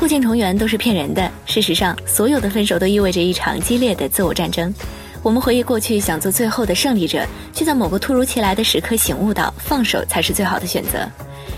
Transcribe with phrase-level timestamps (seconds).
[0.00, 1.30] 破镜重圆都是骗人的。
[1.44, 4.72] 事实上，所有的分手都意味着一场激烈的自我战争。
[5.22, 7.22] 我们回忆过去，想做最后的胜利者，
[7.52, 11.06] 却在某个突如其来的时刻醒悟到，放手才是最好的选择。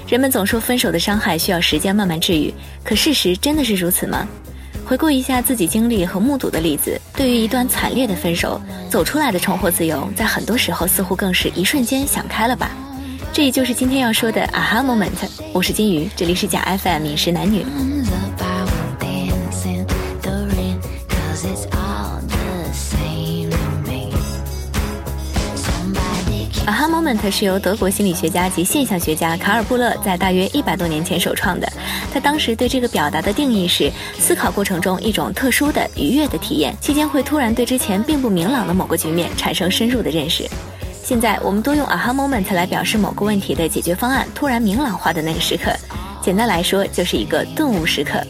[0.09, 2.53] 人们总说分手的伤害需要时间慢慢治愈，
[2.83, 4.27] 可事实真的是如此吗？
[4.85, 12.73] 回顾一下自己经历和目睹的例子，对于一段惨烈的分手，走出来的重获自由，在很多时候似乎更是一瞬间想开了吧。
[13.35, 15.09] 这就是今天要说的啊哈 moment。
[15.55, 17.63] 我是金鱼，这里是假 FM 饮食男女。
[26.67, 31.67] 啊哈 moment 是由德国心理学家及现象学家卡尔布勒在大约一百多年前首创的。
[32.13, 40.47] 他当时对这个表达的定义是：思考过程中一种特殊的愉悦的体验，期间会突然对之前并不明朗的某个局面产生深入的认识。
[41.05, 45.73] 现在我们都用 aha moment 来表示某个问题的解决方案突然明朗化的那个时刻，
[46.23, 48.23] 简单来说就是一个顿悟时刻。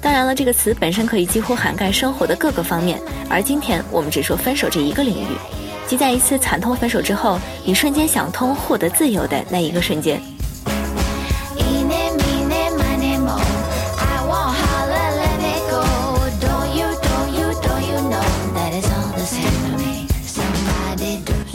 [0.00, 5.36] 当然了，这个词本身可以几乎涵盖生活的各个方面，而今天我们只说分手这一个领域，
[5.88, 10.20] 即在一次惨痛分手之后，你瞬间想通、获得自由的那一个瞬间。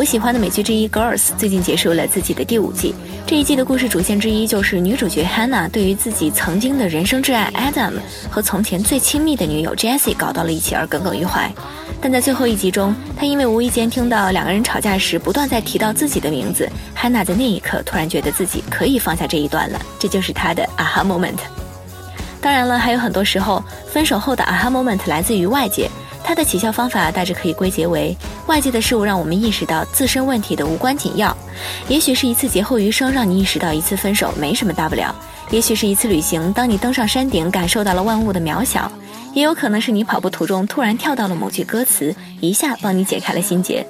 [0.09, 2.95] 喜欢的美剧之一《Girls》最近结束了自己的第五季。
[3.27, 7.93] 这一季的故事主线之一就是女主角 Hannah 对于自己曾经的人生挚爱 Adam
[8.27, 11.53] 和从前最亲密的女友 Jessie 搞到了一起而耿耿于怀。
[12.01, 19.79] 但在最后一集中，她因为无意间听到两个人吵架时不断在提到自己的名字，Hannah 在那一刻突然觉得自己可以放下这一段了。
[19.99, 21.37] 这就是她的 aha moment。
[22.41, 25.87] 当然了，还有很多时候，分手后的 aha moment 来自于外界。
[26.29, 31.35] 它的起效方法大致可以归结为：外界的事物让我们意识到自身问题的无关紧要，
[31.87, 35.11] 也许是一次劫后余生让你意识到一次分手没什么大不了；
[35.49, 38.83] 也许是一次旅行，当你登上山顶感受到了万物的渺小；
[39.33, 43.83] 也有可能是你跑步途中突然跳到了某句歌词，一下帮你解开了心结。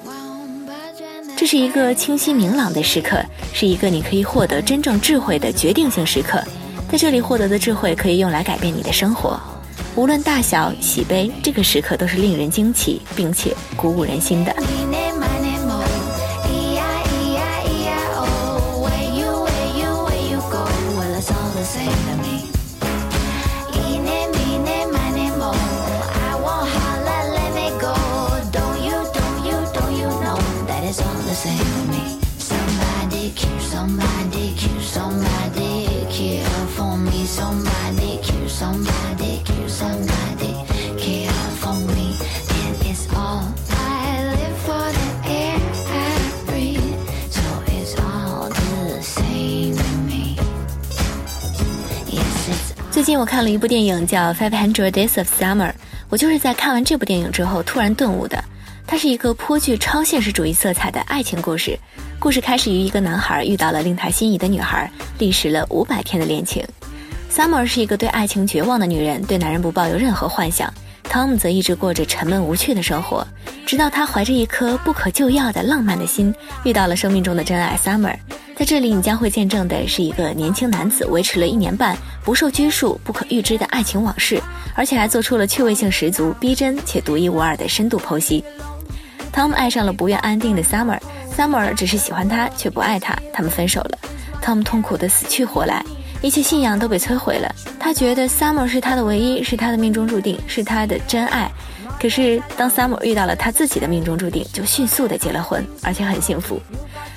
[1.36, 3.22] 这是一个清晰明朗的时刻，
[3.52, 6.42] 是一个你可以获得真正智慧的决定性时刻，
[6.90, 9.38] 在这里获得的智慧可以用来改变你的生活。
[9.96, 14.56] 无论大小喜悲，这个时刻都是令人惊奇并且鼓舞人心的。
[37.50, 40.54] Somebody, kill somebody, kill somebody,
[40.98, 42.14] kill for me.
[42.62, 45.58] It is all I live for the air
[45.90, 47.00] I breathe.
[47.32, 50.38] So it's all the same to me.
[52.08, 52.74] Yes, it's.
[52.92, 55.72] 最近我看了一部电影叫《Five Hundred Days of Summer》，
[56.10, 58.44] 我就是在看完这部电影之后突然顿悟的。
[58.86, 61.78] 它是一个颇具超现实主义色彩的爱情故事，
[62.20, 66.64] 故事开始于一个男孩遇到了令他心仪的女孩，历时了五百天的恋情。
[67.32, 70.74] Summer 是一个对爱情绝望的女人，对男人不抱有任何幻想。
[71.04, 73.26] Tom 则一直过着沉闷无趣的生活，
[73.66, 78.16] 直到他怀着一颗不可救药的浪漫的心，遇到了生命中的真爱 Summer。
[78.56, 84.42] 在这里，你将会见证的是一个年轻男子维持了一年半不受拘束、不可预知的爱情往事，
[84.76, 88.44] 而且还做出了趣味性十足、逼真且独一无二的深度剖析。
[89.34, 93.98] Tom 爱上了不愿安定的 Summer，Summer 只是喜欢他却不爱他，他们分手了。
[94.44, 95.84] Tom 痛苦的死去活来，
[96.22, 97.54] 一切信仰都被摧毁了。
[97.80, 101.50] 他觉得 Summer 是他的唯一，是他的命中注定，是他的真爱。
[102.00, 106.62] 可是当 Summer 遇到了他自己的命中注定，就迅速的结了婚，而且很幸福。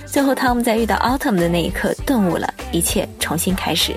[0.07, 3.95] 最后，Tom 在遇到 Autumn 的那一刻顿悟了，一切重新开始。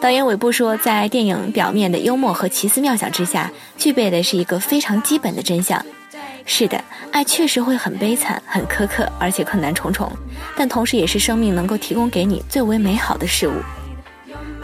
[0.00, 5.84] 导演韦布说，在电影表面的幽默和奇思妙想之下，具备的是一个非常基本的真相。
[6.46, 10.10] 是的，爱确实会很悲惨、很苛刻，而且困难重重，
[10.56, 13.54] 但同时也是生命能够提供给你最为美好的事物。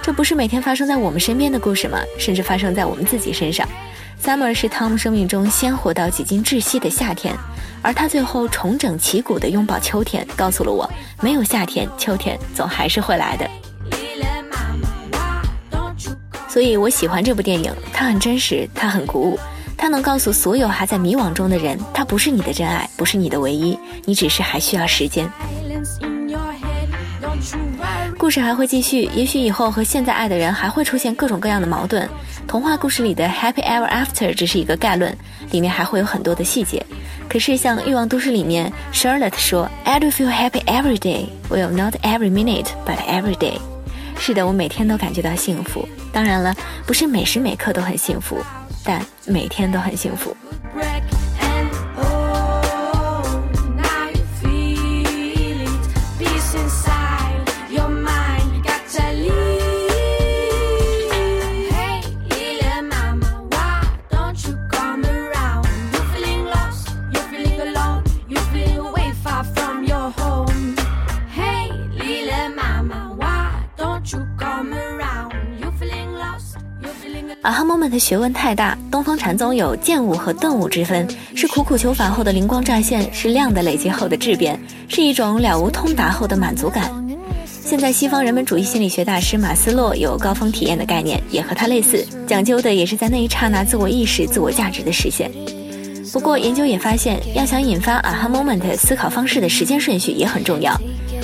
[0.02, 1.98] 这不是每天发生在我们身边的故事吗？
[2.18, 3.66] 甚至发生在我们自己身上。
[4.22, 7.34] Summer 是 Tom 生命中鲜活到几近窒息的夏天。
[7.82, 10.86] 而他最后重整旗鼓的拥抱秋天，告诉了我，
[11.22, 13.50] 没有夏天，秋天总还是会来的。
[16.46, 19.38] 所以我喜欢这部电影，它很真实，它很鼓舞，
[19.80, 25.26] 他能告诉所有还在迷惘中的人，他不是你的真爱，不是你的唯一，你只是还需要时间。
[28.18, 32.06] 故事还会继续，也许以后和现在爱的人还会出现各种各样的矛盾。
[32.46, 35.16] 童话故事里的 Happy Ever After 只是一个概论，
[35.50, 36.84] 里面还会有很多的细节。
[37.26, 41.28] 可是，像《欲望都市》里面，Charlotte 说：“I do feel happy every day.
[41.48, 43.58] Well, not every minute, but every day。”
[44.22, 45.88] 是的，我每天都感觉到幸福。
[46.12, 46.54] 当然了，
[46.86, 48.36] 不是每时每刻都很幸福，
[48.84, 50.36] 但每天都很幸福。
[77.42, 86.92] 啊哈 moment 学问太大，东方禅宗有见悟和顿悟之分，是苦苦求法后的灵光乍现，是量的累积后的质变，是一种了无通达后的满足感。
[87.46, 95.30] 现在西方人本主义心理学大师马斯洛有高峰体验的概念，也和他类似，讲究的也是在那一刹那自我意识、自我价值的实现。
[96.12, 100.78] 不过研究也发现，要想引发啊哈 moment 思考方式的时间顺序也很重要。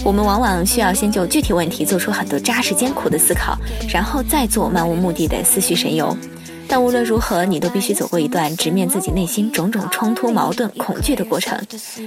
[0.06, 3.58] 我们往往需要先就具体问题做出很多扎实艰苦的思考，
[3.88, 6.16] 然后再做漫无目的的思绪神游。
[6.68, 11.60] 但无论如何，你都必须走过一段直面自己内心种种冲突、矛盾、恐惧的过程。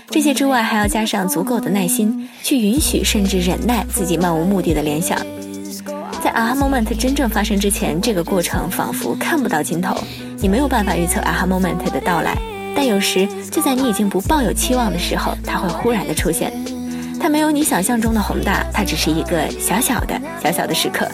[0.10, 5.20] 这些之外，还要加上足够的耐心，去允许甚至忍耐自己漫无目的的联想。
[6.24, 9.94] 在 aha moment 真正发生之前，这个过程仿佛看不到尽头，
[10.38, 12.38] 你没有办法预测 aha moment 的到来。
[12.74, 16.54] 但有时，就在你已经不抱有期望的时候，它会忽然的出现。
[17.30, 21.08] 没有你想象中的宏大，它只是一个小小的、小小的时刻。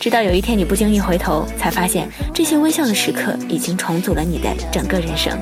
[0.00, 5.36] 直到有一天你不经意回头，才发现这些微笑的时刻已经重组了你的整个人生。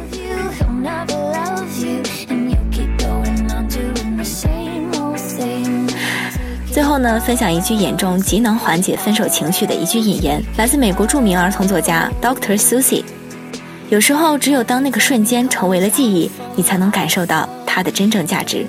[6.72, 13.04] 最后呢，分享一句眼中极能缓解分手情绪的一句引言，来自美国著名儿童作家 Doctor Susie。
[13.88, 18.66] 有时候，只有当那个瞬间成为了记忆，你才能感受到它的真正价值。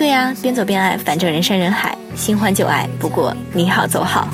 [0.00, 4.26] 对呀，边走边爱，反正人山人海，新欢旧爱，不过你好走好。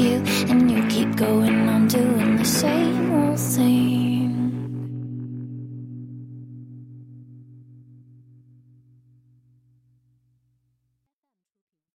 [0.00, 1.69] you, and you keep going